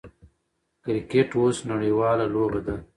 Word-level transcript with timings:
کرکټ 0.83 1.29
اوس 1.39 1.57
نړۍواله 1.71 2.25
لوبه 2.33 2.59
ده. 2.65 2.75